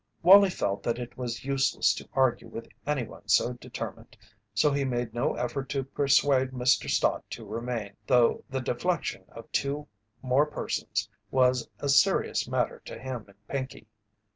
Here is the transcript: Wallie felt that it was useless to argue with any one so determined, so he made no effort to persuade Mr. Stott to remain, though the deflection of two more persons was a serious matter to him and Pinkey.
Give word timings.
Wallie 0.23 0.49
felt 0.49 0.81
that 0.81 0.97
it 0.97 1.15
was 1.15 1.45
useless 1.45 1.93
to 1.93 2.09
argue 2.13 2.47
with 2.47 2.67
any 2.87 3.03
one 3.03 3.27
so 3.27 3.53
determined, 3.53 4.17
so 4.51 4.71
he 4.71 4.83
made 4.83 5.13
no 5.13 5.35
effort 5.35 5.69
to 5.69 5.83
persuade 5.83 6.49
Mr. 6.49 6.89
Stott 6.89 7.23
to 7.29 7.45
remain, 7.45 7.93
though 8.07 8.43
the 8.49 8.61
deflection 8.61 9.25
of 9.27 9.51
two 9.51 9.87
more 10.23 10.47
persons 10.47 11.07
was 11.29 11.69
a 11.77 11.87
serious 11.87 12.47
matter 12.47 12.81
to 12.85 12.97
him 12.97 13.25
and 13.27 13.47
Pinkey. 13.47 13.85